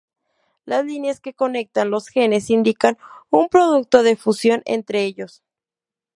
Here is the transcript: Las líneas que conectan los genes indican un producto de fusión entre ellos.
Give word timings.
Las 0.65 0.83
líneas 0.83 1.19
que 1.19 1.35
conectan 1.35 1.91
los 1.91 2.07
genes 2.07 2.49
indican 2.49 2.97
un 3.29 3.49
producto 3.49 4.01
de 4.01 4.15
fusión 4.15 4.63
entre 4.65 5.03
ellos. 5.05 5.43